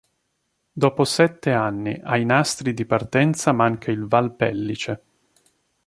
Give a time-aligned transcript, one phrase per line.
[0.71, 5.03] Dopo sette anni, ai nastri di partenza manca il Valpellice.